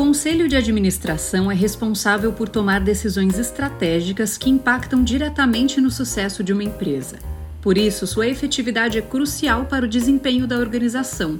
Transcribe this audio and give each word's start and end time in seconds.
conselho 0.00 0.48
de 0.48 0.56
administração 0.56 1.52
é 1.52 1.54
responsável 1.54 2.32
por 2.32 2.48
tomar 2.48 2.80
decisões 2.80 3.38
estratégicas 3.38 4.38
que 4.38 4.48
impactam 4.48 5.04
diretamente 5.04 5.78
no 5.78 5.90
sucesso 5.90 6.42
de 6.42 6.54
uma 6.54 6.64
empresa. 6.64 7.18
Por 7.60 7.76
isso, 7.76 8.06
sua 8.06 8.26
efetividade 8.26 8.96
é 8.96 9.02
crucial 9.02 9.66
para 9.66 9.84
o 9.84 9.88
desempenho 9.88 10.46
da 10.46 10.56
organização. 10.56 11.38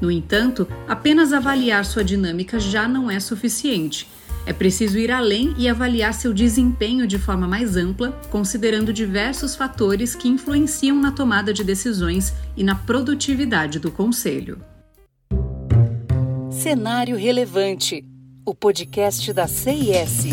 No 0.00 0.10
entanto, 0.10 0.66
apenas 0.88 1.32
avaliar 1.32 1.84
sua 1.84 2.02
dinâmica 2.02 2.58
já 2.58 2.88
não 2.88 3.08
é 3.08 3.20
suficiente. 3.20 4.08
É 4.44 4.52
preciso 4.52 4.98
ir 4.98 5.12
além 5.12 5.54
e 5.56 5.68
avaliar 5.68 6.12
seu 6.12 6.34
desempenho 6.34 7.06
de 7.06 7.16
forma 7.16 7.46
mais 7.46 7.76
ampla, 7.76 8.10
considerando 8.28 8.92
diversos 8.92 9.54
fatores 9.54 10.16
que 10.16 10.26
influenciam 10.26 10.96
na 10.96 11.12
tomada 11.12 11.52
de 11.52 11.62
decisões 11.62 12.34
e 12.56 12.64
na 12.64 12.74
produtividade 12.74 13.78
do 13.78 13.92
conselho. 13.92 14.60
Cenário 16.60 17.16
Relevante, 17.16 18.04
o 18.44 18.54
podcast 18.54 19.32
da 19.32 19.46
CIS. 19.46 20.26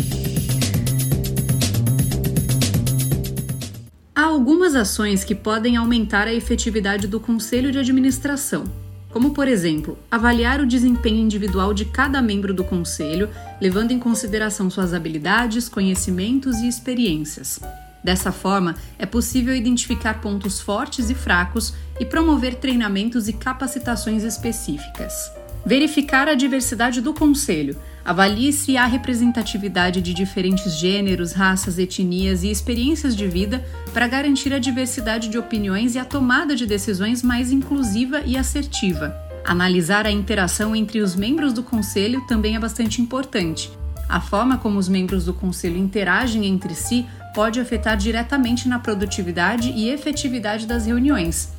Há 4.14 4.24
algumas 4.24 4.74
ações 4.74 5.24
que 5.24 5.34
podem 5.34 5.78
aumentar 5.78 6.28
a 6.28 6.34
efetividade 6.34 7.06
do 7.06 7.18
conselho 7.18 7.72
de 7.72 7.78
administração, 7.78 8.64
como, 9.08 9.30
por 9.30 9.48
exemplo, 9.48 9.98
avaliar 10.10 10.60
o 10.60 10.66
desempenho 10.66 11.16
individual 11.16 11.72
de 11.72 11.86
cada 11.86 12.20
membro 12.20 12.52
do 12.52 12.62
conselho, 12.62 13.30
levando 13.58 13.92
em 13.92 13.98
consideração 13.98 14.68
suas 14.68 14.92
habilidades, 14.92 15.66
conhecimentos 15.66 16.58
e 16.58 16.68
experiências. 16.68 17.58
Dessa 18.04 18.30
forma, 18.32 18.74
é 18.98 19.06
possível 19.06 19.56
identificar 19.56 20.20
pontos 20.20 20.60
fortes 20.60 21.08
e 21.08 21.14
fracos 21.14 21.72
e 21.98 22.04
promover 22.04 22.56
treinamentos 22.56 23.28
e 23.28 23.32
capacitações 23.32 24.24
específicas. 24.24 25.37
Verificar 25.68 26.28
a 26.28 26.34
diversidade 26.34 27.02
do 27.02 27.12
conselho. 27.12 27.76
Avalie 28.02 28.54
se 28.54 28.78
há 28.78 28.86
representatividade 28.86 30.00
de 30.00 30.14
diferentes 30.14 30.78
gêneros, 30.78 31.32
raças, 31.32 31.78
etnias 31.78 32.42
e 32.42 32.50
experiências 32.50 33.14
de 33.14 33.28
vida 33.28 33.62
para 33.92 34.08
garantir 34.08 34.50
a 34.54 34.58
diversidade 34.58 35.28
de 35.28 35.36
opiniões 35.36 35.94
e 35.94 35.98
a 35.98 36.06
tomada 36.06 36.56
de 36.56 36.64
decisões 36.64 37.22
mais 37.22 37.52
inclusiva 37.52 38.22
e 38.24 38.34
assertiva. 38.38 39.14
Analisar 39.44 40.06
a 40.06 40.10
interação 40.10 40.74
entre 40.74 41.02
os 41.02 41.14
membros 41.14 41.52
do 41.52 41.62
conselho 41.62 42.26
também 42.26 42.56
é 42.56 42.58
bastante 42.58 43.02
importante. 43.02 43.70
A 44.08 44.22
forma 44.22 44.56
como 44.56 44.78
os 44.78 44.88
membros 44.88 45.26
do 45.26 45.34
conselho 45.34 45.76
interagem 45.76 46.46
entre 46.46 46.74
si 46.74 47.04
pode 47.34 47.60
afetar 47.60 47.94
diretamente 47.94 48.66
na 48.66 48.78
produtividade 48.78 49.70
e 49.72 49.90
efetividade 49.90 50.66
das 50.66 50.86
reuniões. 50.86 51.57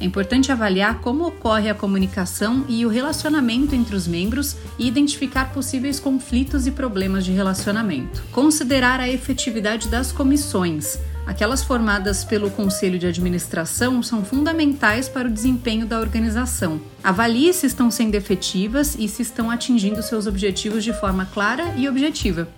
É 0.00 0.04
importante 0.04 0.50
avaliar 0.50 1.00
como 1.00 1.26
ocorre 1.26 1.68
a 1.68 1.74
comunicação 1.74 2.64
e 2.66 2.86
o 2.86 2.88
relacionamento 2.88 3.74
entre 3.74 3.94
os 3.94 4.08
membros 4.08 4.56
e 4.78 4.88
identificar 4.88 5.52
possíveis 5.52 6.00
conflitos 6.00 6.66
e 6.66 6.70
problemas 6.70 7.22
de 7.22 7.32
relacionamento. 7.32 8.22
Considerar 8.32 8.98
a 8.98 9.10
efetividade 9.10 9.88
das 9.88 10.10
comissões. 10.10 10.98
Aquelas 11.26 11.62
formadas 11.62 12.24
pelo 12.24 12.50
Conselho 12.50 12.98
de 12.98 13.06
Administração 13.06 14.02
são 14.02 14.24
fundamentais 14.24 15.06
para 15.06 15.28
o 15.28 15.30
desempenho 15.30 15.84
da 15.84 16.00
organização. 16.00 16.80
Avalie 17.04 17.52
se 17.52 17.66
estão 17.66 17.90
sendo 17.90 18.14
efetivas 18.14 18.96
e 18.98 19.06
se 19.06 19.20
estão 19.20 19.50
atingindo 19.50 20.02
seus 20.02 20.26
objetivos 20.26 20.82
de 20.82 20.94
forma 20.94 21.26
clara 21.26 21.74
e 21.76 21.86
objetiva. 21.86 22.48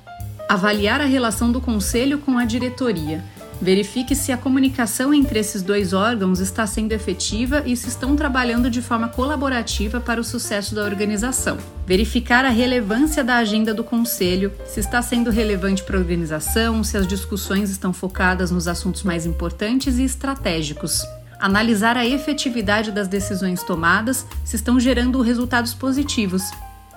Avaliar 0.49 1.01
a 1.01 1.07
relação 1.07 1.51
do 1.51 1.61
Conselho 1.61 2.19
com 2.19 2.39
a 2.39 2.45
diretoria. 2.45 3.25
Verifique 3.63 4.17
se 4.17 4.33
a 4.33 4.37
comunicação 4.37 5.15
entre 5.15 5.39
esses 5.39 5.63
dois 5.63 5.93
órgãos 5.93 6.41
está 6.41 6.67
sendo 6.67 6.91
efetiva 6.91 7.63
e 7.65 7.77
se 7.77 7.89
estão 7.89 8.17
trabalhando 8.17 8.69
de 8.69 8.83
forma 8.83 9.07
colaborativa 9.07 10.01
para 10.01 10.21
o 10.21 10.25
sucesso 10.25 10.75
da 10.75 10.83
organização. 10.83 11.57
Verificar 11.87 12.45
a 12.45 12.49
relevância 12.49 13.23
da 13.23 13.37
agenda 13.37 13.73
do 13.73 13.85
conselho, 13.85 14.53
se 14.67 14.81
está 14.81 15.01
sendo 15.01 15.31
relevante 15.31 15.85
para 15.85 15.97
a 15.97 16.01
organização, 16.01 16.83
se 16.83 16.97
as 16.97 17.07
discussões 17.07 17.71
estão 17.71 17.93
focadas 17.93 18.51
nos 18.51 18.67
assuntos 18.67 19.05
mais 19.05 19.27
importantes 19.27 19.97
e 19.97 20.03
estratégicos. 20.03 21.01
Analisar 21.39 21.97
a 21.97 22.05
efetividade 22.05 22.91
das 22.91 23.07
decisões 23.07 23.63
tomadas, 23.63 24.27
se 24.45 24.57
estão 24.57 24.81
gerando 24.81 25.23
resultados 25.23 25.73
positivos. 25.73 26.43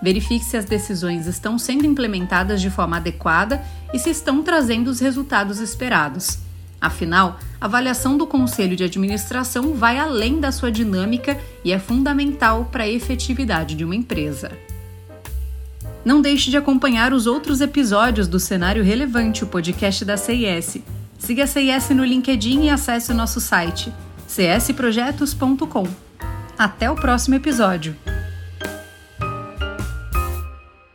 Verifique 0.01 0.43
se 0.43 0.57
as 0.57 0.65
decisões 0.65 1.27
estão 1.27 1.59
sendo 1.59 1.85
implementadas 1.85 2.59
de 2.59 2.71
forma 2.71 2.97
adequada 2.97 3.63
e 3.93 3.99
se 3.99 4.09
estão 4.09 4.41
trazendo 4.41 4.87
os 4.87 4.99
resultados 4.99 5.59
esperados. 5.59 6.43
Afinal, 6.85 7.39
a 7.59 7.65
avaliação 7.65 8.15
do 8.15 8.27
conselho 8.27 8.75
de 8.75 8.83
administração 8.83 9.73
vai 9.73 9.97
além 9.97 10.39
da 10.39 10.51
sua 10.51 10.71
dinâmica 10.71 11.35
e 11.63 11.71
é 11.71 11.79
fundamental 11.79 12.65
para 12.71 12.83
a 12.83 12.87
efetividade 12.87 13.73
de 13.75 13.83
uma 13.83 13.95
empresa. 13.95 14.51
Não 16.05 16.21
deixe 16.21 16.51
de 16.51 16.57
acompanhar 16.57 17.11
os 17.11 17.25
outros 17.25 17.59
episódios 17.59 18.27
do 18.27 18.39
Cenário 18.39 18.83
Relevante, 18.83 19.43
o 19.43 19.47
podcast 19.47 20.05
da 20.05 20.15
CIS. 20.15 20.77
Siga 21.17 21.45
a 21.45 21.47
CIS 21.47 21.89
no 21.89 22.05
LinkedIn 22.05 22.65
e 22.65 22.69
acesse 22.69 23.11
o 23.11 23.15
nosso 23.15 23.41
site 23.41 23.91
csprojetos.com. 24.27 25.87
Até 26.55 26.91
o 26.91 26.95
próximo 26.95 27.33
episódio! 27.33 27.95